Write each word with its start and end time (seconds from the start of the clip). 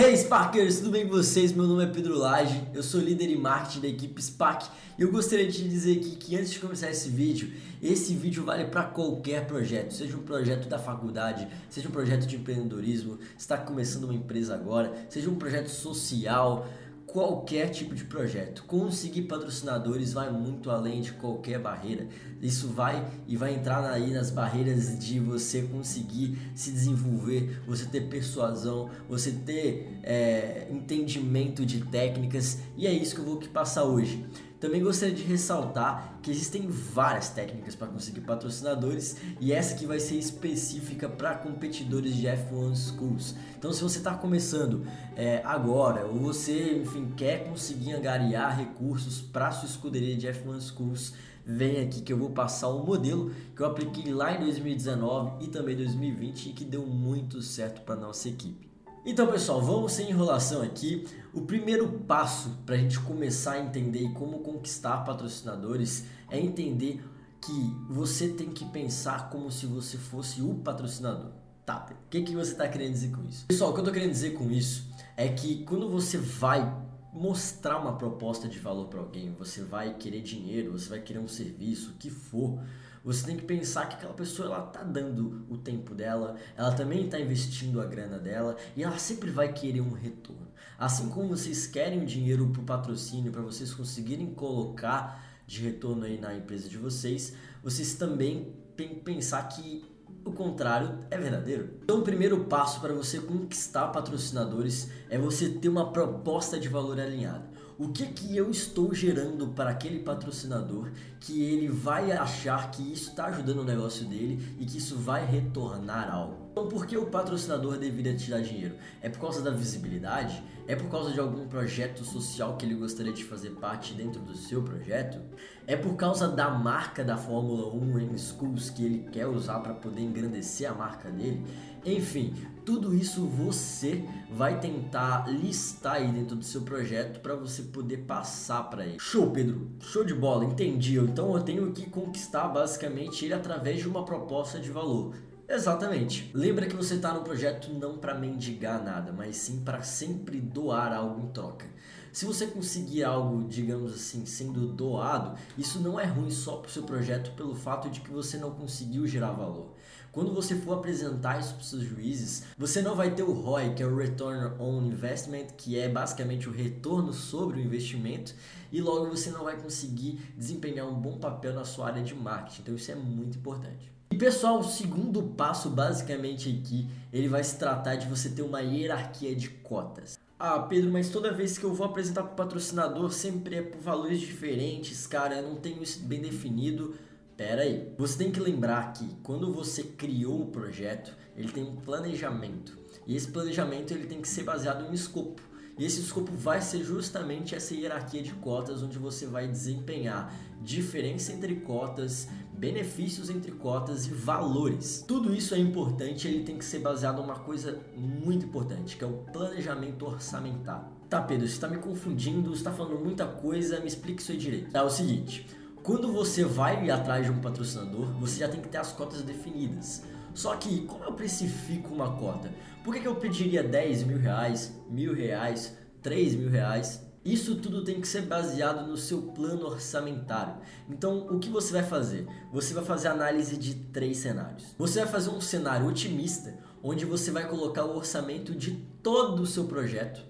Hey 0.00 0.16
Sparkers, 0.16 0.78
tudo 0.78 0.92
bem 0.92 1.08
com 1.08 1.16
vocês? 1.16 1.52
Meu 1.52 1.66
nome 1.66 1.82
é 1.82 1.86
Pedro 1.88 2.16
Lage, 2.16 2.62
eu 2.72 2.84
sou 2.84 3.00
líder 3.00 3.30
em 3.32 3.36
marketing 3.36 3.80
da 3.80 3.88
equipe 3.88 4.22
Spark 4.22 4.68
e 4.96 5.02
eu 5.02 5.10
gostaria 5.10 5.48
de 5.48 5.68
dizer 5.68 5.98
aqui 5.98 6.14
que 6.14 6.36
antes 6.36 6.52
de 6.52 6.60
começar 6.60 6.88
esse 6.88 7.08
vídeo, 7.08 7.50
esse 7.82 8.14
vídeo 8.14 8.44
vale 8.44 8.66
para 8.66 8.84
qualquer 8.84 9.44
projeto, 9.44 9.90
seja 9.90 10.16
um 10.16 10.22
projeto 10.22 10.68
da 10.68 10.78
faculdade, 10.78 11.48
seja 11.68 11.88
um 11.88 11.90
projeto 11.90 12.28
de 12.28 12.36
empreendedorismo, 12.36 13.18
está 13.36 13.58
começando 13.58 14.04
uma 14.04 14.14
empresa 14.14 14.54
agora, 14.54 14.94
seja 15.08 15.28
um 15.28 15.34
projeto 15.34 15.66
social, 15.66 16.68
qualquer 17.08 17.70
tipo 17.70 17.94
de 17.94 18.04
projeto. 18.04 18.64
Conseguir 18.64 19.22
patrocinadores 19.22 20.12
vai 20.12 20.30
muito 20.30 20.70
além 20.70 21.00
de 21.00 21.12
qualquer 21.12 21.58
barreira. 21.58 22.06
Isso 22.40 22.68
vai 22.68 23.04
e 23.26 23.36
vai 23.36 23.54
entrar 23.54 23.84
aí 23.90 24.12
nas 24.12 24.30
barreiras 24.30 24.98
de 24.98 25.18
você 25.18 25.62
conseguir 25.62 26.38
se 26.54 26.70
desenvolver, 26.70 27.60
você 27.66 27.86
ter 27.86 28.02
persuasão, 28.02 28.90
você 29.08 29.32
ter 29.32 29.98
é, 30.02 30.68
entendimento 30.70 31.64
de 31.64 31.80
técnicas 31.86 32.58
e 32.76 32.86
é 32.86 32.92
isso 32.92 33.14
que 33.14 33.20
eu 33.20 33.24
vou 33.24 33.38
te 33.38 33.48
passar 33.48 33.84
hoje. 33.84 34.24
Também 34.60 34.82
gostaria 34.82 35.14
de 35.14 35.22
ressaltar 35.22 36.18
que 36.20 36.30
existem 36.32 36.66
várias 36.68 37.28
técnicas 37.28 37.76
para 37.76 37.86
conseguir 37.86 38.22
patrocinadores 38.22 39.16
e 39.40 39.52
essa 39.52 39.76
que 39.76 39.86
vai 39.86 40.00
ser 40.00 40.16
específica 40.16 41.08
para 41.08 41.36
competidores 41.36 42.16
de 42.16 42.26
F1 42.26 42.74
Schools. 42.74 43.36
Então, 43.56 43.72
se 43.72 43.80
você 43.82 43.98
está 43.98 44.14
começando 44.14 44.84
é, 45.14 45.40
agora 45.44 46.06
ou 46.06 46.18
você, 46.18 46.76
enfim, 46.76 47.12
quer 47.16 47.48
conseguir 47.48 47.92
angariar 47.92 48.58
recursos 48.58 49.20
para 49.20 49.52
sua 49.52 49.68
escuderia 49.68 50.16
de 50.16 50.26
F1 50.26 50.60
Schools, 50.60 51.12
vem 51.46 51.80
aqui 51.80 52.02
que 52.02 52.12
eu 52.12 52.18
vou 52.18 52.30
passar 52.30 52.68
um 52.68 52.84
modelo 52.84 53.30
que 53.54 53.62
eu 53.62 53.66
apliquei 53.66 54.12
lá 54.12 54.34
em 54.34 54.40
2019 54.40 55.44
e 55.44 55.48
também 55.48 55.76
2020 55.76 56.46
e 56.46 56.52
que 56.52 56.64
deu 56.64 56.84
muito 56.84 57.40
certo 57.40 57.82
para 57.82 57.94
nossa 57.94 58.28
equipe. 58.28 58.68
Então, 59.10 59.26
pessoal, 59.26 59.62
vamos 59.62 59.92
sem 59.92 60.10
enrolação 60.10 60.60
aqui. 60.60 61.06
O 61.32 61.40
primeiro 61.40 61.88
passo 62.00 62.58
para 62.66 62.74
a 62.74 62.78
gente 62.78 63.00
começar 63.00 63.52
a 63.52 63.58
entender 63.58 64.12
como 64.12 64.40
conquistar 64.40 64.98
patrocinadores 64.98 66.04
é 66.30 66.38
entender 66.38 67.02
que 67.40 67.74
você 67.88 68.28
tem 68.28 68.50
que 68.50 68.66
pensar 68.66 69.30
como 69.30 69.50
se 69.50 69.64
você 69.64 69.96
fosse 69.96 70.42
o 70.42 70.56
patrocinador. 70.56 71.30
Tá, 71.64 71.86
o 71.90 72.10
que, 72.10 72.20
que 72.20 72.34
você 72.34 72.52
está 72.52 72.68
querendo 72.68 72.92
dizer 72.92 73.10
com 73.10 73.24
isso? 73.24 73.46
Pessoal, 73.46 73.70
o 73.70 73.72
que 73.72 73.80
eu 73.80 73.84
estou 73.84 73.94
querendo 73.94 74.12
dizer 74.12 74.34
com 74.34 74.50
isso 74.50 74.86
é 75.16 75.26
que 75.26 75.64
quando 75.64 75.88
você 75.88 76.18
vai 76.18 76.70
mostrar 77.10 77.78
uma 77.78 77.96
proposta 77.96 78.46
de 78.46 78.58
valor 78.58 78.88
para 78.88 79.00
alguém, 79.00 79.32
você 79.38 79.62
vai 79.62 79.94
querer 79.94 80.20
dinheiro, 80.20 80.72
você 80.72 80.90
vai 80.90 81.00
querer 81.00 81.18
um 81.18 81.28
serviço, 81.28 81.92
o 81.92 81.94
que 81.94 82.10
for, 82.10 82.60
você 83.04 83.26
tem 83.26 83.36
que 83.36 83.44
pensar 83.44 83.88
que 83.88 83.96
aquela 83.96 84.14
pessoa 84.14 84.48
ela 84.48 84.62
tá 84.66 84.82
dando 84.82 85.46
o 85.48 85.56
tempo 85.56 85.94
dela, 85.94 86.36
ela 86.56 86.72
também 86.72 87.04
está 87.04 87.18
investindo 87.18 87.80
a 87.80 87.86
grana 87.86 88.18
dela 88.18 88.56
e 88.76 88.82
ela 88.82 88.98
sempre 88.98 89.30
vai 89.30 89.52
querer 89.52 89.80
um 89.80 89.92
retorno. 89.92 90.48
Assim 90.78 91.08
como 91.08 91.28
vocês 91.28 91.66
querem 91.66 92.04
dinheiro 92.04 92.48
para 92.48 92.62
o 92.62 92.64
patrocínio 92.64 93.32
para 93.32 93.42
vocês 93.42 93.72
conseguirem 93.72 94.32
colocar 94.34 95.24
de 95.46 95.62
retorno 95.62 96.04
aí 96.04 96.20
na 96.20 96.34
empresa 96.34 96.68
de 96.68 96.76
vocês, 96.76 97.34
vocês 97.62 97.94
também 97.94 98.54
têm 98.76 98.88
que 98.88 99.00
pensar 99.00 99.42
que 99.48 99.84
o 100.24 100.32
contrário 100.32 100.98
é 101.10 101.16
verdadeiro. 101.16 101.70
Então, 101.82 102.00
o 102.00 102.02
primeiro 102.02 102.44
passo 102.44 102.80
para 102.80 102.92
você 102.92 103.18
conquistar 103.18 103.88
patrocinadores 103.88 104.90
é 105.08 105.18
você 105.18 105.48
ter 105.48 105.68
uma 105.68 105.90
proposta 105.90 106.60
de 106.60 106.68
valor 106.68 107.00
alinhada 107.00 107.57
o 107.78 107.88
que 107.88 108.06
que 108.06 108.36
eu 108.36 108.50
estou 108.50 108.92
gerando 108.92 109.46
para 109.48 109.70
aquele 109.70 110.00
patrocinador 110.00 110.90
que 111.20 111.44
ele 111.44 111.68
vai 111.68 112.10
achar 112.10 112.72
que 112.72 112.82
isso 112.92 113.10
está 113.10 113.26
ajudando 113.26 113.60
o 113.60 113.64
negócio 113.64 114.04
dele 114.04 114.56
e 114.58 114.66
que 114.66 114.78
isso 114.78 114.96
vai 114.96 115.24
retornar 115.24 116.12
algo. 116.12 116.48
Então, 116.50 116.66
por 116.66 116.86
que 116.86 116.96
o 116.96 117.06
patrocinador 117.06 117.78
deveria 117.78 118.16
te 118.16 118.28
dar 118.28 118.40
dinheiro? 118.40 118.74
É 119.00 119.08
por 119.08 119.20
causa 119.20 119.40
da 119.40 119.52
visibilidade? 119.52 120.42
É 120.66 120.74
por 120.74 120.90
causa 120.90 121.12
de 121.12 121.20
algum 121.20 121.46
projeto 121.46 122.04
social 122.04 122.56
que 122.56 122.66
ele 122.66 122.74
gostaria 122.74 123.12
de 123.12 123.22
fazer 123.22 123.50
parte 123.50 123.94
dentro 123.94 124.20
do 124.20 124.36
seu 124.36 124.60
projeto? 124.60 125.20
É 125.64 125.76
por 125.76 125.94
causa 125.94 126.26
da 126.26 126.50
marca 126.50 127.04
da 127.04 127.16
Fórmula 127.16 127.72
1 127.72 128.00
em 128.00 128.18
schools 128.18 128.70
que 128.70 128.84
ele 128.84 129.08
quer 129.12 129.28
usar 129.28 129.60
para 129.60 129.72
poder 129.72 130.00
engrandecer 130.00 130.68
a 130.68 130.74
marca 130.74 131.10
dele? 131.10 131.44
Enfim, 131.84 132.34
tudo 132.64 132.94
isso 132.94 133.26
você 133.26 134.04
vai 134.30 134.60
tentar 134.60 135.26
listar 135.28 135.94
aí 135.94 136.12
dentro 136.12 136.36
do 136.36 136.44
seu 136.44 136.62
projeto 136.62 137.20
para 137.20 137.34
você 137.34 137.62
poder 137.62 137.98
passar 137.98 138.64
para 138.64 138.84
ele. 138.84 138.98
Show, 138.98 139.30
Pedro. 139.30 139.70
Show 139.80 140.04
de 140.04 140.14
bola. 140.14 140.44
Entendi. 140.44 140.98
Então 140.98 141.34
eu 141.34 141.42
tenho 141.42 141.72
que 141.72 141.88
conquistar 141.88 142.48
basicamente 142.48 143.24
ele 143.24 143.34
através 143.34 143.80
de 143.80 143.88
uma 143.88 144.04
proposta 144.04 144.60
de 144.60 144.70
valor. 144.70 145.14
Exatamente. 145.48 146.30
Lembra 146.34 146.66
que 146.66 146.76
você 146.76 146.96
está 146.96 147.14
no 147.14 147.22
projeto 147.22 147.72
não 147.72 147.96
para 147.96 148.14
mendigar 148.14 148.84
nada, 148.84 149.12
mas 149.12 149.36
sim 149.36 149.62
para 149.64 149.80
sempre 149.80 150.38
doar 150.38 150.92
algo 150.92 151.26
em 151.26 151.28
troca. 151.28 151.64
Se 152.12 152.26
você 152.26 152.46
conseguir 152.46 153.04
algo, 153.04 153.48
digamos 153.48 153.94
assim, 153.94 154.26
sendo 154.26 154.66
doado, 154.66 155.38
isso 155.56 155.80
não 155.80 155.98
é 155.98 156.04
ruim 156.04 156.30
só 156.30 156.56
para 156.56 156.68
o 156.68 156.70
seu 156.70 156.82
projeto 156.82 157.30
pelo 157.34 157.54
fato 157.54 157.88
de 157.88 158.00
que 158.00 158.10
você 158.10 158.36
não 158.36 158.50
conseguiu 158.50 159.06
gerar 159.06 159.32
valor. 159.32 159.74
Quando 160.18 160.34
você 160.34 160.56
for 160.56 160.72
apresentar 160.72 161.38
isso 161.38 161.54
para 161.54 161.60
os 161.60 161.70
seus 161.70 161.84
juízes, 161.84 162.42
você 162.58 162.82
não 162.82 162.96
vai 162.96 163.14
ter 163.14 163.22
o 163.22 163.30
ROI, 163.30 163.74
que 163.74 163.84
é 163.84 163.86
o 163.86 163.94
Return 163.94 164.52
on 164.58 164.82
Investment, 164.82 165.46
que 165.56 165.78
é 165.78 165.88
basicamente 165.88 166.48
o 166.48 166.52
retorno 166.52 167.12
sobre 167.12 167.60
o 167.60 167.62
investimento, 167.62 168.34
e 168.72 168.80
logo 168.80 169.08
você 169.10 169.30
não 169.30 169.44
vai 169.44 169.56
conseguir 169.56 170.18
desempenhar 170.36 170.88
um 170.88 170.94
bom 170.94 171.18
papel 171.18 171.54
na 171.54 171.64
sua 171.64 171.86
área 171.86 172.02
de 172.02 172.16
marketing. 172.16 172.62
Então 172.62 172.74
isso 172.74 172.90
é 172.90 172.96
muito 172.96 173.38
importante. 173.38 173.92
E 174.10 174.16
pessoal, 174.16 174.58
o 174.58 174.64
segundo 174.64 175.22
passo 175.22 175.70
basicamente 175.70 176.48
aqui, 176.48 176.90
ele 177.12 177.28
vai 177.28 177.44
se 177.44 177.56
tratar 177.56 177.94
de 177.94 178.08
você 178.08 178.28
ter 178.28 178.42
uma 178.42 178.60
hierarquia 178.60 179.36
de 179.36 179.48
cotas. 179.48 180.18
Ah, 180.36 180.58
Pedro, 180.58 180.90
mas 180.90 181.10
toda 181.10 181.32
vez 181.32 181.56
que 181.56 181.64
eu 181.64 181.72
vou 181.72 181.86
apresentar 181.86 182.24
para 182.24 182.32
o 182.32 182.36
patrocinador 182.36 183.12
sempre 183.12 183.54
é 183.54 183.62
por 183.62 183.80
valores 183.80 184.18
diferentes, 184.18 185.06
cara, 185.06 185.36
eu 185.36 185.48
não 185.48 185.54
tenho 185.60 185.80
isso 185.80 186.00
bem 186.00 186.20
definido. 186.20 186.96
Pera 187.38 187.62
aí, 187.62 187.88
você 187.96 188.18
tem 188.18 188.32
que 188.32 188.40
lembrar 188.40 188.92
que 188.92 189.14
quando 189.22 189.52
você 189.52 189.84
criou 189.84 190.42
o 190.42 190.46
projeto, 190.46 191.16
ele 191.36 191.52
tem 191.52 191.62
um 191.62 191.76
planejamento. 191.76 192.76
E 193.06 193.14
esse 193.14 193.28
planejamento 193.28 193.94
ele 193.94 194.08
tem 194.08 194.20
que 194.20 194.26
ser 194.26 194.42
baseado 194.42 194.84
em 194.84 194.88
um 194.88 194.92
escopo. 194.92 195.40
E 195.78 195.84
esse 195.84 196.00
escopo 196.00 196.32
vai 196.32 196.60
ser 196.60 196.82
justamente 196.82 197.54
essa 197.54 197.76
hierarquia 197.76 198.24
de 198.24 198.34
cotas, 198.34 198.82
onde 198.82 198.98
você 198.98 199.24
vai 199.24 199.46
desempenhar 199.46 200.34
diferença 200.60 201.32
entre 201.32 201.54
cotas, 201.60 202.26
benefícios 202.52 203.30
entre 203.30 203.52
cotas 203.52 204.06
e 204.06 204.10
valores. 204.10 205.04
Tudo 205.06 205.32
isso 205.32 205.54
é 205.54 205.58
importante, 205.58 206.26
ele 206.26 206.42
tem 206.42 206.58
que 206.58 206.64
ser 206.64 206.80
baseado 206.80 207.20
em 207.20 207.24
uma 207.24 207.38
coisa 207.38 207.78
muito 207.96 208.46
importante, 208.46 208.96
que 208.96 209.04
é 209.04 209.06
o 209.06 209.18
planejamento 209.32 210.04
orçamentário. 210.04 210.88
Tá, 211.08 211.22
Pedro, 211.22 211.46
você 211.46 211.54
está 211.54 211.68
me 211.68 211.78
confundindo, 211.78 212.50
você 212.50 212.56
está 212.56 212.72
falando 212.72 212.98
muita 212.98 213.28
coisa, 213.28 213.78
me 213.78 213.86
explique 213.86 214.20
isso 214.20 214.32
aí 214.32 214.38
direito. 214.38 214.76
É 214.76 214.82
o 214.82 214.90
seguinte, 214.90 215.46
quando 215.88 216.12
você 216.12 216.44
vai 216.44 216.90
atrás 216.90 217.24
de 217.24 217.32
um 217.32 217.40
patrocinador, 217.40 218.12
você 218.20 218.40
já 218.40 218.48
tem 218.50 218.60
que 218.60 218.68
ter 218.68 218.76
as 218.76 218.92
cotas 218.92 219.22
definidas. 219.22 220.02
Só 220.34 220.54
que, 220.54 220.82
como 220.82 221.02
eu 221.02 221.14
precifico 221.14 221.94
uma 221.94 222.14
cota? 222.14 222.52
Por 222.84 222.92
que, 222.92 223.00
que 223.00 223.08
eu 223.08 223.14
pediria 223.14 223.62
10 223.62 224.02
mil 224.02 224.18
reais, 224.18 224.70
mil 224.90 225.14
reais, 225.14 225.74
3 226.02 226.34
mil 226.34 226.50
reais? 226.50 227.02
Isso 227.24 227.56
tudo 227.56 227.84
tem 227.84 228.02
que 228.02 228.06
ser 228.06 228.26
baseado 228.26 228.86
no 228.86 228.98
seu 228.98 229.22
plano 229.32 229.64
orçamentário. 229.64 230.56
Então, 230.90 231.26
o 231.30 231.38
que 231.38 231.48
você 231.48 231.72
vai 231.72 231.82
fazer? 231.82 232.26
Você 232.52 232.74
vai 232.74 232.84
fazer 232.84 233.08
análise 233.08 233.56
de 233.56 233.74
três 233.74 234.18
cenários. 234.18 234.74
Você 234.76 235.00
vai 235.00 235.08
fazer 235.08 235.30
um 235.30 235.40
cenário 235.40 235.86
otimista, 235.86 236.54
onde 236.82 237.06
você 237.06 237.30
vai 237.30 237.48
colocar 237.48 237.86
o 237.86 237.96
orçamento 237.96 238.54
de 238.54 238.72
todo 239.02 239.40
o 239.40 239.46
seu 239.46 239.64
projeto 239.64 240.27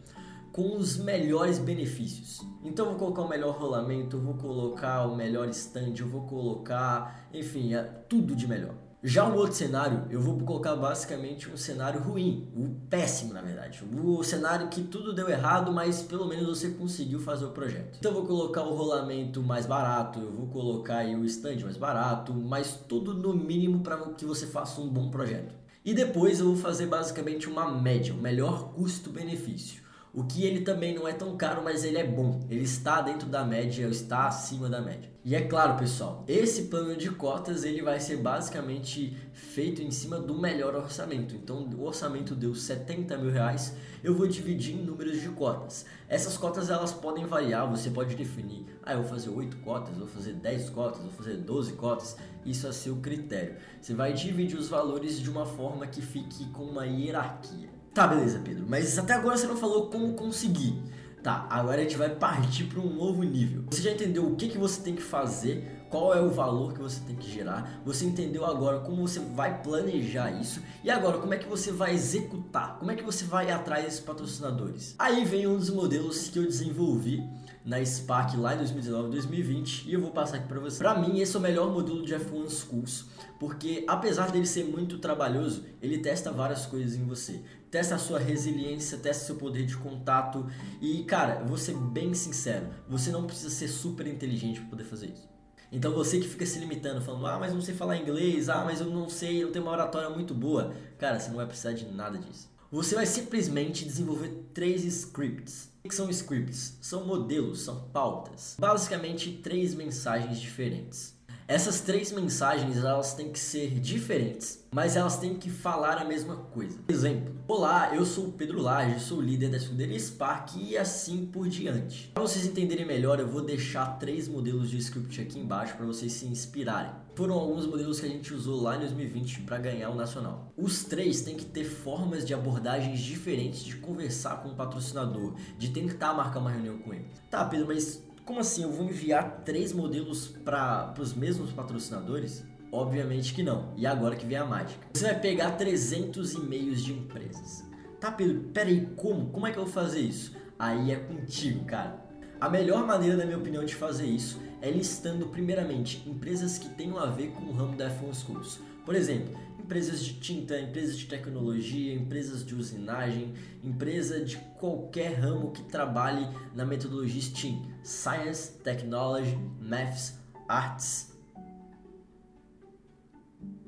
com 0.58 0.76
os 0.76 0.96
melhores 0.96 1.60
benefícios. 1.60 2.44
Então 2.64 2.86
vou 2.86 2.96
colocar 2.96 3.22
o 3.22 3.28
melhor 3.28 3.56
rolamento, 3.56 4.18
vou 4.18 4.34
colocar 4.34 5.06
o 5.06 5.14
melhor 5.14 5.48
stand, 5.50 5.94
eu 5.96 6.08
vou 6.08 6.22
colocar, 6.22 7.28
enfim, 7.32 7.74
é 7.74 7.84
tudo 7.84 8.34
de 8.34 8.48
melhor. 8.48 8.74
Já 9.00 9.24
o 9.24 9.36
outro 9.36 9.54
cenário, 9.54 10.06
eu 10.10 10.20
vou 10.20 10.36
colocar 10.40 10.74
basicamente 10.74 11.48
um 11.48 11.56
cenário 11.56 12.00
ruim, 12.00 12.50
o 12.56 12.70
péssimo 12.90 13.32
na 13.32 13.40
verdade. 13.40 13.84
O 14.02 14.24
cenário 14.24 14.66
que 14.66 14.82
tudo 14.82 15.14
deu 15.14 15.30
errado, 15.30 15.72
mas 15.72 16.02
pelo 16.02 16.26
menos 16.26 16.48
você 16.48 16.70
conseguiu 16.70 17.20
fazer 17.20 17.44
o 17.44 17.52
projeto. 17.52 17.96
Então 17.96 18.10
eu 18.10 18.16
vou 18.16 18.26
colocar 18.26 18.64
o 18.64 18.74
rolamento 18.74 19.40
mais 19.40 19.64
barato, 19.64 20.18
eu 20.18 20.32
vou 20.32 20.48
colocar 20.48 21.04
o 21.04 21.24
stand 21.24 21.60
mais 21.62 21.76
barato, 21.76 22.34
mas 22.34 22.72
tudo 22.88 23.14
no 23.14 23.32
mínimo 23.32 23.78
para 23.78 23.96
que 24.10 24.24
você 24.24 24.44
faça 24.44 24.80
um 24.80 24.88
bom 24.88 25.08
projeto. 25.08 25.54
E 25.84 25.94
depois 25.94 26.40
eu 26.40 26.46
vou 26.46 26.56
fazer 26.56 26.86
basicamente 26.86 27.48
uma 27.48 27.70
média, 27.70 28.12
o 28.12 28.18
melhor 28.18 28.72
custo-benefício. 28.72 29.86
O 30.18 30.24
que 30.24 30.44
ele 30.44 30.62
também 30.62 30.92
não 30.92 31.06
é 31.06 31.12
tão 31.12 31.36
caro, 31.36 31.62
mas 31.62 31.84
ele 31.84 31.96
é 31.96 32.04
bom. 32.04 32.40
Ele 32.50 32.64
está 32.64 33.00
dentro 33.00 33.28
da 33.28 33.44
média, 33.44 33.86
está 33.86 34.26
acima 34.26 34.68
da 34.68 34.82
média. 34.82 35.08
E 35.24 35.32
é 35.32 35.42
claro, 35.42 35.78
pessoal, 35.78 36.24
esse 36.26 36.64
plano 36.64 36.96
de 36.96 37.08
cotas 37.08 37.62
ele 37.62 37.82
vai 37.82 38.00
ser 38.00 38.16
basicamente 38.16 39.16
feito 39.32 39.80
em 39.80 39.92
cima 39.92 40.18
do 40.18 40.36
melhor 40.36 40.74
orçamento. 40.74 41.36
Então, 41.36 41.58
o 41.58 41.84
orçamento 41.84 42.34
deu 42.34 42.52
70 42.52 43.16
mil 43.16 43.30
reais, 43.30 43.76
eu 44.02 44.12
vou 44.12 44.26
dividir 44.26 44.74
em 44.74 44.84
números 44.84 45.20
de 45.20 45.28
cotas. 45.28 45.86
Essas 46.08 46.36
cotas 46.36 46.68
elas 46.68 46.92
podem 46.92 47.24
variar, 47.24 47.70
você 47.70 47.88
pode 47.88 48.16
definir, 48.16 48.66
ah, 48.82 48.94
eu 48.94 49.02
vou 49.02 49.10
fazer 49.10 49.30
8 49.30 49.58
cotas, 49.58 49.96
vou 49.96 50.08
fazer 50.08 50.32
10 50.32 50.70
cotas, 50.70 51.00
vou 51.00 51.12
fazer 51.12 51.36
12 51.36 51.74
cotas, 51.74 52.16
isso 52.44 52.66
é 52.66 52.72
seu 52.72 52.96
critério. 52.96 53.54
Você 53.80 53.94
vai 53.94 54.12
dividir 54.12 54.58
os 54.58 54.68
valores 54.68 55.20
de 55.20 55.30
uma 55.30 55.46
forma 55.46 55.86
que 55.86 56.02
fique 56.02 56.46
com 56.46 56.64
uma 56.64 56.86
hierarquia. 56.86 57.77
Tá, 57.98 58.06
beleza, 58.06 58.40
Pedro, 58.44 58.64
mas 58.68 58.96
até 58.96 59.12
agora 59.12 59.36
você 59.36 59.48
não 59.48 59.56
falou 59.56 59.90
como 59.90 60.14
conseguir. 60.14 60.80
Tá, 61.20 61.48
agora 61.50 61.80
a 61.80 61.82
gente 61.82 61.96
vai 61.96 62.08
partir 62.08 62.62
para 62.66 62.78
um 62.78 62.94
novo 62.94 63.24
nível. 63.24 63.64
Você 63.72 63.82
já 63.82 63.90
entendeu 63.90 64.24
o 64.24 64.36
que, 64.36 64.46
que 64.46 64.56
você 64.56 64.80
tem 64.80 64.94
que 64.94 65.02
fazer, 65.02 65.84
qual 65.90 66.14
é 66.14 66.20
o 66.20 66.30
valor 66.30 66.72
que 66.72 66.80
você 66.80 67.00
tem 67.00 67.16
que 67.16 67.28
gerar, 67.28 67.80
você 67.84 68.04
entendeu 68.04 68.46
agora 68.46 68.78
como 68.78 69.08
você 69.08 69.18
vai 69.18 69.60
planejar 69.64 70.30
isso 70.30 70.62
e 70.84 70.92
agora 70.92 71.18
como 71.18 71.34
é 71.34 71.38
que 71.38 71.48
você 71.48 71.72
vai 71.72 71.92
executar, 71.92 72.78
como 72.78 72.92
é 72.92 72.94
que 72.94 73.02
você 73.02 73.24
vai 73.24 73.50
atrás 73.50 73.84
desses 73.84 73.98
patrocinadores. 73.98 74.94
Aí 74.96 75.24
vem 75.24 75.48
um 75.48 75.56
dos 75.56 75.70
modelos 75.70 76.28
que 76.28 76.38
eu 76.38 76.44
desenvolvi 76.44 77.28
na 77.64 77.84
Spark 77.84 78.36
lá 78.36 78.54
em 78.54 78.58
2019 78.58 79.10
2020 79.10 79.88
e 79.88 79.92
eu 79.92 80.00
vou 80.00 80.10
passar 80.10 80.36
aqui 80.38 80.48
para 80.48 80.60
você. 80.60 80.78
Para 80.78 80.98
mim, 80.98 81.20
esse 81.20 81.36
é 81.36 81.38
o 81.38 81.42
melhor 81.42 81.72
modelo 81.72 82.04
de 82.04 82.14
F1 82.14 82.48
Schools, 82.48 83.06
porque 83.38 83.84
apesar 83.86 84.30
dele 84.30 84.46
ser 84.46 84.64
muito 84.64 84.98
trabalhoso, 84.98 85.64
ele 85.82 85.98
testa 85.98 86.32
várias 86.32 86.66
coisas 86.66 86.96
em 86.96 87.04
você. 87.04 87.42
Testa 87.70 87.96
a 87.96 87.98
sua 87.98 88.18
resiliência, 88.18 88.98
testa 88.98 89.26
seu 89.26 89.36
poder 89.36 89.66
de 89.66 89.76
contato 89.76 90.46
e, 90.80 91.04
cara, 91.04 91.44
vou 91.44 91.58
ser 91.58 91.76
bem 91.76 92.14
sincero, 92.14 92.68
você 92.88 93.10
não 93.10 93.26
precisa 93.26 93.50
ser 93.50 93.68
super 93.68 94.06
inteligente 94.06 94.60
para 94.60 94.70
poder 94.70 94.84
fazer 94.84 95.06
isso. 95.06 95.28
Então 95.70 95.92
você 95.92 96.18
que 96.18 96.26
fica 96.26 96.46
se 96.46 96.58
limitando, 96.58 97.02
falando, 97.02 97.26
ah, 97.26 97.38
mas 97.38 97.52
não 97.52 97.60
sei 97.60 97.74
falar 97.74 97.96
inglês, 97.98 98.48
ah, 98.48 98.64
mas 98.64 98.80
eu 98.80 98.86
não 98.86 99.08
sei, 99.08 99.42
eu 99.42 99.52
tenho 99.52 99.64
uma 99.64 99.72
oratória 99.72 100.08
muito 100.08 100.32
boa. 100.32 100.72
Cara, 100.96 101.20
você 101.20 101.28
não 101.28 101.36
vai 101.36 101.46
precisar 101.46 101.72
de 101.72 101.84
nada 101.86 102.16
disso. 102.16 102.48
Você 102.70 102.94
vai 102.94 103.06
simplesmente 103.06 103.86
desenvolver 103.86 104.28
três 104.52 104.84
scripts. 104.84 105.70
O 105.82 105.88
que 105.88 105.94
são 105.94 106.10
scripts? 106.10 106.76
São 106.82 107.06
modelos, 107.06 107.62
são 107.62 107.88
pautas. 107.88 108.56
Basicamente, 108.58 109.40
três 109.42 109.74
mensagens 109.74 110.38
diferentes. 110.38 111.17
Essas 111.48 111.80
três 111.80 112.12
mensagens 112.12 112.76
elas 112.76 113.14
têm 113.14 113.32
que 113.32 113.38
ser 113.38 113.80
diferentes, 113.80 114.62
mas 114.70 114.96
elas 114.96 115.16
têm 115.16 115.34
que 115.34 115.48
falar 115.48 115.96
a 115.96 116.04
mesma 116.04 116.36
coisa. 116.36 116.78
Exemplo: 116.86 117.34
Olá, 117.48 117.94
eu 117.94 118.04
sou 118.04 118.26
o 118.26 118.32
Pedro 118.32 118.60
Lage, 118.60 119.00
sou 119.00 119.18
líder 119.18 119.48
da 119.48 119.56
escuderia 119.56 119.98
Spark 119.98 120.56
e 120.56 120.76
assim 120.76 121.24
por 121.24 121.48
diante. 121.48 122.10
Para 122.12 122.22
vocês 122.22 122.44
entenderem 122.44 122.84
melhor, 122.84 123.18
eu 123.18 123.26
vou 123.26 123.40
deixar 123.40 123.98
três 123.98 124.28
modelos 124.28 124.68
de 124.68 124.76
script 124.76 125.22
aqui 125.22 125.38
embaixo 125.38 125.74
para 125.74 125.86
vocês 125.86 126.12
se 126.12 126.26
inspirarem. 126.26 126.92
Foram 127.14 127.36
alguns 127.36 127.64
modelos 127.64 127.98
que 127.98 128.04
a 128.04 128.10
gente 128.10 128.34
usou 128.34 128.60
lá 128.60 128.76
em 128.76 128.80
2020 128.80 129.40
para 129.40 129.56
ganhar 129.56 129.88
o 129.88 129.94
nacional. 129.94 130.52
Os 130.54 130.84
três 130.84 131.22
têm 131.22 131.34
que 131.34 131.46
ter 131.46 131.64
formas 131.64 132.26
de 132.26 132.34
abordagens 132.34 133.00
diferentes 133.00 133.64
de 133.64 133.74
conversar 133.76 134.42
com 134.42 134.50
o 134.50 134.54
patrocinador, 134.54 135.34
de 135.58 135.70
tentar 135.70 136.12
marcar 136.12 136.40
uma 136.40 136.50
reunião 136.50 136.76
com 136.76 136.92
ele. 136.92 137.06
Tá, 137.30 137.42
Pedro, 137.46 137.68
mas 137.68 138.06
como 138.28 138.40
assim? 138.40 138.62
Eu 138.62 138.70
vou 138.70 138.84
enviar 138.84 139.40
três 139.42 139.72
modelos 139.72 140.28
para 140.44 140.92
os 141.00 141.14
mesmos 141.14 141.50
patrocinadores? 141.50 142.44
Obviamente 142.70 143.32
que 143.32 143.42
não. 143.42 143.72
E 143.74 143.86
agora 143.86 144.16
que 144.16 144.26
vem 144.26 144.36
a 144.36 144.44
mágica. 144.44 144.86
Você 144.92 145.06
vai 145.06 145.18
pegar 145.18 145.52
300 145.52 146.34
e-mails 146.34 146.84
de 146.84 146.92
empresas. 146.92 147.64
Tá, 147.98 148.12
Pedro, 148.12 148.50
peraí, 148.52 148.86
como? 148.96 149.30
Como 149.30 149.46
é 149.46 149.50
que 149.50 149.58
eu 149.58 149.64
vou 149.64 149.72
fazer 149.72 150.00
isso? 150.00 150.36
Aí 150.58 150.92
é 150.92 150.96
contigo, 150.96 151.64
cara. 151.64 152.04
A 152.38 152.50
melhor 152.50 152.86
maneira, 152.86 153.16
na 153.16 153.24
minha 153.24 153.38
opinião, 153.38 153.64
de 153.64 153.74
fazer 153.74 154.04
isso 154.04 154.38
é 154.60 154.70
listando 154.70 155.28
primeiramente 155.28 156.06
empresas 156.06 156.58
que 156.58 156.68
tenham 156.68 156.98
a 156.98 157.06
ver 157.06 157.28
com 157.28 157.44
o 157.44 157.52
ramo 157.52 157.76
da 157.76 157.88
F1 157.88 158.12
Schools. 158.12 158.60
Por 158.88 158.94
exemplo, 158.94 159.38
empresas 159.62 160.02
de 160.02 160.14
tinta, 160.14 160.58
empresas 160.58 160.96
de 160.96 161.04
tecnologia, 161.04 161.92
empresas 161.92 162.42
de 162.42 162.54
usinagem, 162.54 163.34
empresa 163.62 164.24
de 164.24 164.38
qualquer 164.58 165.12
ramo 165.20 165.52
que 165.52 165.62
trabalhe 165.64 166.26
na 166.54 166.64
metodologia 166.64 167.20
STEAM, 167.20 167.70
Science, 167.84 168.52
Technology, 168.64 169.36
Maths, 169.60 170.18
Arts 170.48 171.12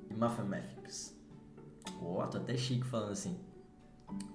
e 0.08 0.14
Mathematics. 0.14 1.14
Oh, 2.00 2.26
tô 2.26 2.38
até 2.38 2.56
chique 2.56 2.86
falando 2.86 3.12
assim. 3.12 3.38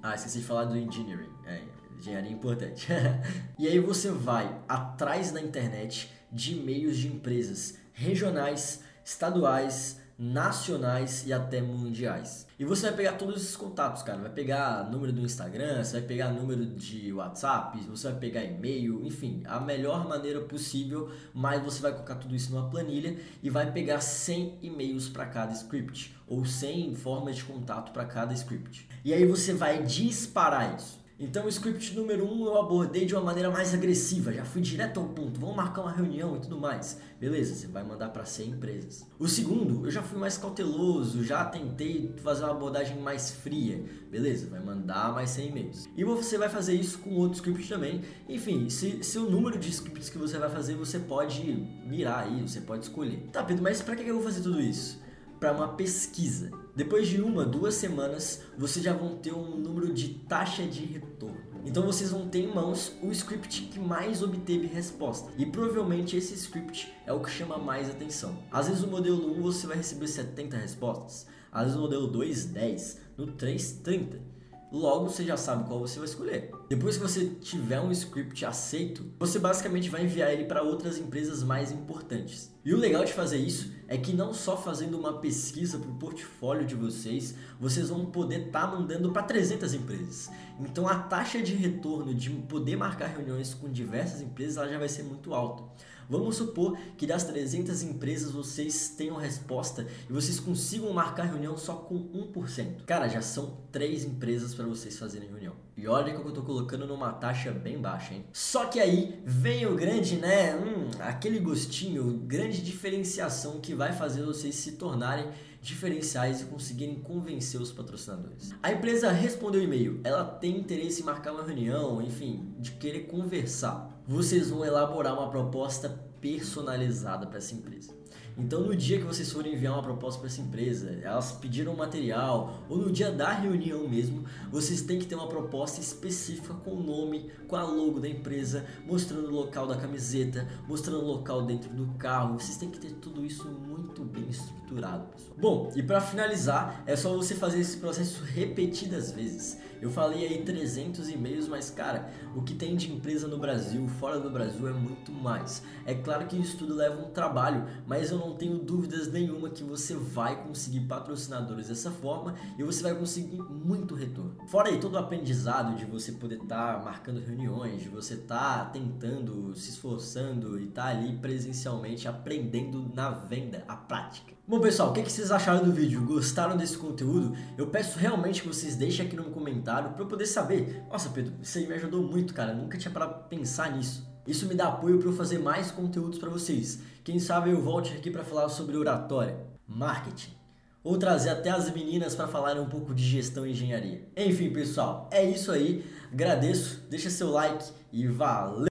Ah, 0.04 0.14
esqueci 0.14 0.42
de 0.42 0.46
falar 0.46 0.66
do 0.66 0.78
Engineering. 0.78 1.34
É, 1.48 1.64
engenharia 1.98 2.30
é 2.30 2.32
importante. 2.32 2.90
e 3.58 3.68
aí 3.68 3.80
você 3.80 4.12
vai 4.12 4.62
atrás 4.70 5.32
na 5.32 5.42
internet 5.42 6.14
de 6.32 6.54
e-mails 6.54 6.96
de 6.96 7.08
empresas 7.08 7.76
regionais, 7.92 8.84
estaduais, 9.04 10.05
nacionais 10.18 11.26
e 11.28 11.34
até 11.34 11.62
mundiais. 11.62 12.48
E 12.58 12.64
você 12.64 12.88
vai 12.88 12.96
pegar 12.96 13.14
todos 13.14 13.42
esses 13.42 13.56
contatos, 13.56 14.02
cara. 14.02 14.20
Vai 14.20 14.32
pegar 14.32 14.90
número 14.90 15.12
do 15.12 15.22
Instagram, 15.22 15.84
você 15.84 16.00
vai 16.00 16.08
pegar 16.08 16.30
número 16.30 16.66
de 16.66 17.12
WhatsApp, 17.12 17.80
você 17.82 18.10
vai 18.10 18.20
pegar 18.20 18.44
e-mail, 18.44 19.06
enfim, 19.06 19.44
a 19.46 19.60
melhor 19.60 20.08
maneira 20.08 20.40
possível, 20.42 21.12
mas 21.34 21.62
você 21.62 21.82
vai 21.82 21.92
colocar 21.92 22.16
tudo 22.16 22.36
isso 22.36 22.52
numa 22.54 22.70
planilha 22.70 23.18
e 23.44 23.50
vai 23.50 23.72
pegar 23.72 24.00
100 24.00 24.60
e-mails 24.62 25.10
para 25.10 25.26
cada 25.26 25.52
script 25.54 26.16
ou 26.28 26.46
100 26.46 26.96
formas 26.96 27.36
de 27.36 27.44
contato 27.44 27.92
para 27.92 28.06
cada 28.06 28.34
script. 28.34 28.88
E 29.04 29.14
aí 29.14 29.26
você 29.26 29.54
vai 29.54 29.84
disparar 29.84 30.76
isso. 30.76 31.05
Então 31.18 31.46
o 31.46 31.50
script 31.50 31.96
número 31.96 32.26
1 32.26 32.42
um 32.42 32.46
eu 32.46 32.60
abordei 32.60 33.06
de 33.06 33.16
uma 33.16 33.24
maneira 33.24 33.50
mais 33.50 33.74
agressiva, 33.74 34.34
já 34.34 34.44
fui 34.44 34.62
direto 34.62 35.00
ao 35.00 35.08
ponto, 35.08 35.40
vamos 35.40 35.56
marcar 35.56 35.82
uma 35.82 35.92
reunião 35.92 36.36
e 36.36 36.42
tudo 36.42 36.60
mais. 36.60 37.00
Beleza, 37.18 37.56
você 37.56 37.68
vai 37.68 37.86
mandar 37.86 38.10
para 38.10 38.26
100 38.26 38.50
empresas. 38.50 39.08
O 39.18 39.26
segundo, 39.26 39.86
eu 39.86 39.92
já 39.92 40.04
fui 40.04 40.20
mais 40.20 40.38
cauteloso, 40.38 41.24
já 41.24 41.46
tentei 41.46 42.14
fazer 42.18 42.44
uma 42.44 42.52
abordagem 42.52 43.00
mais 43.00 43.32
fria. 43.32 43.82
Beleza, 44.12 44.48
vai 44.48 44.60
mandar 44.60 45.14
mais 45.14 45.30
100 45.30 45.48
e-mails. 45.48 45.88
E 45.96 46.04
você 46.04 46.38
vai 46.38 46.50
fazer 46.50 46.74
isso 46.74 47.00
com 47.00 47.12
outro 47.12 47.36
script 47.36 47.70
também. 47.70 48.02
Enfim, 48.28 48.70
se, 48.70 49.02
se 49.02 49.18
o 49.18 49.30
número 49.30 49.58
de 49.58 49.70
scripts 49.70 50.10
que 50.10 50.18
você 50.18 50.38
vai 50.38 50.50
fazer, 50.50 50.76
você 50.76 51.00
pode 51.00 51.42
mirar 51.86 52.26
aí, 52.26 52.42
você 52.42 52.60
pode 52.60 52.84
escolher. 52.84 53.26
Tá, 53.32 53.42
Pedro, 53.42 53.64
mas 53.64 53.82
para 53.82 53.96
que 53.96 54.06
eu 54.06 54.16
vou 54.16 54.24
fazer 54.24 54.42
tudo 54.42 54.60
isso? 54.60 55.06
para 55.40 55.52
uma 55.52 55.68
pesquisa. 55.70 56.50
Depois 56.76 57.08
de 57.08 57.22
uma, 57.22 57.46
duas 57.46 57.76
semanas, 57.76 58.42
vocês 58.58 58.84
já 58.84 58.92
vão 58.92 59.16
ter 59.16 59.34
um 59.34 59.56
número 59.56 59.94
de 59.94 60.10
taxa 60.10 60.64
de 60.64 60.84
retorno. 60.86 61.62
Então 61.66 61.84
vocês 61.84 62.12
vão 62.12 62.28
ter 62.28 62.40
em 62.40 62.54
mãos 62.54 62.92
o 63.02 63.12
script 63.12 63.62
que 63.72 63.80
mais 63.80 64.22
obteve 64.22 64.68
resposta. 64.68 65.32
E 65.38 65.46
provavelmente 65.46 66.18
esse 66.18 66.34
script 66.34 66.94
é 67.06 67.14
o 67.14 67.22
que 67.22 67.30
chama 67.32 67.58
mais 67.58 67.90
atenção. 67.90 68.38
Às 68.52 68.68
vezes 68.68 68.84
o 68.84 68.88
modelo 68.88 69.32
1 69.40 69.42
você 69.42 69.66
vai 69.66 69.78
receber 69.78 70.08
70 70.08 70.58
respostas, 70.58 71.26
às 71.50 71.64
vezes 71.64 71.78
o 71.78 71.82
modelo 71.82 72.08
2 72.08 72.46
10, 72.46 73.00
no 73.18 73.28
3 73.28 73.72
30. 73.82 74.35
Logo, 74.72 75.10
você 75.10 75.24
já 75.24 75.38
sabe 75.38 75.64
qual 75.66 75.80
você 75.80 76.00
vai 76.00 76.08
escolher. 76.08 76.52
Depois 76.68 76.98
que 76.98 77.04
você 77.04 77.26
tiver 77.26 77.80
um 77.80 77.92
script 77.92 78.46
aceito, 78.46 79.06
você 79.20 79.40
basicamente 79.40 79.90
vai 79.90 80.04
enviar 80.04 80.34
ele 80.34 80.46
para 80.46 80.64
outras 80.64 80.98
empresas 80.98 81.44
mais 81.44 81.72
importantes. 81.72 82.54
E 82.66 82.74
o 82.74 82.78
legal 82.78 83.06
de 83.06 83.14
fazer 83.14 83.38
isso 83.38 83.72
é 83.88 83.98
que 83.98 84.12
não 84.12 84.34
só 84.34 84.58
fazendo 84.58 84.98
uma 84.98 85.20
pesquisa 85.20 85.78
para 85.78 85.90
o 85.90 85.96
portfólio 85.96 86.66
de 86.66 86.74
vocês, 86.74 87.36
vocês 87.60 87.90
vão 87.90 88.08
poder 88.08 88.48
estar 88.48 88.68
tá 88.68 88.76
mandando 88.76 89.12
para 89.12 89.22
300 89.24 89.74
empresas. 89.76 90.32
Então 90.60 90.88
a 90.88 90.96
taxa 90.96 91.42
de 91.42 91.54
retorno 91.54 92.14
de 92.14 92.32
poder 92.32 92.76
marcar 92.76 93.08
reuniões 93.08 93.54
com 93.54 93.70
diversas 93.70 94.22
empresas 94.22 94.58
ela 94.58 94.68
já 94.68 94.80
vai 94.80 94.90
ser 94.90 95.04
muito 95.04 95.34
alta. 95.34 95.64
Vamos 96.10 96.36
supor 96.38 96.78
que 96.98 97.08
das 97.08 97.24
300 97.24 97.84
empresas 97.84 98.32
vocês 98.32 98.90
tenham 98.90 99.16
resposta 99.16 99.88
e 100.10 100.14
vocês 100.14 100.40
consigam 100.40 100.92
marcar 100.94 101.24
reunião 101.24 101.58
só 101.58 101.74
com 101.74 101.96
1%. 101.96 102.84
Cara, 102.86 103.08
já 103.08 103.22
são 103.22 103.58
3 103.72 104.06
empresas 104.06 104.54
para 104.54 104.66
vocês 104.66 104.98
fazerem 104.98 105.30
reunião. 105.30 105.54
E 105.78 105.88
olha 105.88 106.14
que 106.14 106.26
eu 106.26 106.32
tô 106.32 106.42
colocando 106.42 106.88
numa 106.88 107.12
taxa 107.12 107.52
bem 107.52 107.78
baixa, 107.78 108.14
hein? 108.14 108.26
Só 108.32 108.66
que 108.66 108.80
aí 108.80 109.22
vem 109.26 109.66
o 109.66 109.76
grande, 109.76 110.16
né? 110.16 110.56
Hum, 110.56 110.90
aquele 111.00 111.40
gostinho, 111.40 112.22
grande 112.26 112.62
diferenciação 112.62 113.60
que 113.60 113.76
vai 113.76 113.92
fazer 113.92 114.24
vocês 114.24 114.56
se 114.56 114.74
tornarem 114.74 115.28
diferenciais 115.66 116.42
e 116.42 116.46
conseguirem 116.46 116.96
convencer 116.96 117.60
os 117.60 117.72
patrocinadores. 117.72 118.54
A 118.62 118.72
empresa 118.72 119.12
respondeu 119.12 119.60
o 119.60 119.64
e-mail, 119.64 120.00
ela 120.04 120.24
tem 120.24 120.58
interesse 120.58 121.02
em 121.02 121.06
marcar 121.06 121.34
uma 121.34 121.44
reunião, 121.44 122.00
enfim, 122.02 122.54
de 122.60 122.72
querer 122.74 123.08
conversar. 123.08 124.00
Vocês 124.08 124.52
vão 124.52 124.64
elaborar 124.64 125.16
uma 125.16 125.30
proposta 125.30 125.90
personalizada 126.22 127.26
para 127.26 127.40
essa 127.40 127.56
empresa. 127.56 127.92
Então, 128.38 128.62
no 128.62 128.76
dia 128.76 128.98
que 128.98 129.06
vocês 129.06 129.32
forem 129.32 129.54
enviar 129.54 129.74
uma 129.74 129.82
proposta 129.82 130.20
para 130.20 130.28
essa 130.28 130.42
empresa, 130.42 131.00
elas 131.02 131.32
pediram 131.32 131.74
material, 131.76 132.62
ou 132.68 132.78
no 132.78 132.92
dia 132.92 133.10
da 133.10 133.32
reunião 133.32 133.88
mesmo, 133.88 134.26
vocês 134.52 134.82
têm 134.82 135.00
que 135.00 135.06
ter 135.06 135.16
uma 135.16 135.28
proposta 135.28 135.80
específica 135.80 136.54
com 136.54 136.72
o 136.72 136.84
nome, 136.84 137.32
com 137.48 137.56
a 137.56 137.64
logo 137.64 138.00
da 138.00 138.10
empresa, 138.10 138.66
mostrando 138.86 139.30
o 139.30 139.34
local 139.34 139.66
da 139.68 139.78
camiseta, 139.78 140.48
mostrando 140.68 141.04
o 141.04 141.08
local 141.08 141.46
dentro 141.46 141.70
do 141.70 141.88
carro. 141.98 142.38
Vocês 142.38 142.58
têm 142.58 142.70
que 142.70 142.80
ter 142.80 142.92
tudo 142.94 143.26
isso 143.26 143.48
muito 143.48 144.04
bem 144.04 144.28
estruturado, 144.30 145.06
pessoal. 145.08 145.38
Bom, 145.38 145.72
e 145.76 145.82
para 145.82 146.02
finalizar, 146.02 146.84
é 146.86 146.96
só 146.96 147.16
você 147.16 147.36
fazer 147.36 147.60
esse 147.60 147.78
processo 147.78 148.22
repetidas 148.24 149.12
vezes. 149.12 149.58
Eu 149.82 149.92
falei 149.92 150.26
aí 150.26 150.44
300 150.44 151.10
e-mails, 151.10 151.48
mas 151.48 151.70
cara, 151.70 152.10
o 152.36 152.42
que 152.42 152.56
tem 152.56 152.76
de 152.76 152.92
empresa 152.92 153.28
no 153.28 153.38
Brasil, 153.38 153.88
fora 154.00 154.20
do 154.20 154.30
Brasil, 154.30 154.68
é 154.68 154.74
muito 154.74 155.12
mais. 155.12 155.62
É 155.86 155.94
claro 155.94 156.26
que 156.26 156.36
isso 156.36 156.58
tudo 156.58 156.74
leva 156.74 157.00
um 157.02 157.12
trabalho, 157.12 157.66
mas 157.86 158.10
eu 158.10 158.18
não 158.18 158.25
tenho 158.34 158.58
dúvidas 158.58 159.12
nenhuma 159.12 159.50
que 159.50 159.64
você 159.64 159.96
vai 159.96 160.44
conseguir 160.44 160.82
patrocinadores 160.82 161.68
dessa 161.68 161.92
forma 161.92 162.36
e 162.58 162.64
você 162.64 162.82
vai 162.84 162.96
conseguir 162.96 163.42
muito 163.42 163.96
retorno. 163.96 164.36
Fora 164.48 164.70
aí 164.70 164.80
todo 164.80 164.96
o 164.96 164.98
aprendizado 164.98 165.76
de 165.76 165.86
você 165.86 166.12
poder 166.14 166.42
estar 166.42 166.80
tá 166.80 166.84
marcando 166.84 167.20
reuniões, 167.20 167.82
de 167.82 167.90
você 167.90 168.16
estar 168.16 168.66
tá 168.66 168.72
tentando, 168.72 169.56
se 169.56 169.70
esforçando 169.70 170.60
e 170.60 170.66
estar 170.66 170.84
tá 170.84 170.90
ali 170.90 171.16
presencialmente 171.18 172.08
aprendendo 172.08 172.92
na 172.94 173.10
venda, 173.10 173.64
a 173.68 173.76
prática. 173.76 174.34
Bom 174.48 174.60
pessoal, 174.60 174.92
o 174.92 174.94
que 174.94 175.02
vocês 175.02 175.32
acharam 175.32 175.64
do 175.64 175.72
vídeo? 175.72 176.06
Gostaram 176.06 176.56
desse 176.56 176.78
conteúdo? 176.78 177.36
Eu 177.58 177.66
peço 177.66 177.98
realmente 177.98 178.44
que 178.44 178.48
vocês 178.48 178.76
deixem 178.76 179.04
aqui 179.04 179.16
no 179.16 179.32
comentário 179.32 179.90
para 179.90 180.04
eu 180.04 180.06
poder 180.06 180.28
saber. 180.28 180.84
Nossa 180.88 181.10
Pedro, 181.10 181.34
isso 181.42 181.58
aí 181.58 181.66
me 181.66 181.74
ajudou 181.74 182.04
muito, 182.04 182.32
cara. 182.32 182.52
Eu 182.52 182.58
nunca 182.58 182.78
tinha 182.78 182.92
parado 182.92 183.16
pra 183.16 183.24
pensar 183.24 183.76
nisso. 183.76 184.08
Isso 184.28 184.46
me 184.46 184.54
dá 184.54 184.68
apoio 184.68 185.00
para 185.00 185.10
eu 185.10 185.14
fazer 185.14 185.40
mais 185.40 185.72
conteúdos 185.72 186.20
para 186.20 186.30
vocês. 186.30 186.80
Quem 187.04 187.18
sabe 187.18 187.50
eu 187.50 187.60
volte 187.60 187.92
aqui 187.94 188.12
para 188.12 188.24
falar 188.24 188.48
sobre 188.50 188.78
oratória, 188.78 189.36
marketing, 189.68 190.38
ou 190.84 190.96
trazer 191.00 191.32
até 191.32 191.50
as 191.50 191.74
meninas 191.74 192.14
para 192.14 192.28
falarem 192.28 192.62
um 192.62 192.70
pouco 192.70 192.94
de 192.94 193.04
gestão 193.04 193.48
e 193.48 193.52
engenharia. 193.52 194.08
Enfim, 194.16 194.54
pessoal, 194.54 195.10
é 195.12 195.26
isso 195.26 195.52
aí. 195.52 195.84
Agradeço, 196.14 196.84
deixa 196.88 197.10
seu 197.10 197.32
like 197.32 197.66
e 197.92 198.06
valeu! 198.06 198.64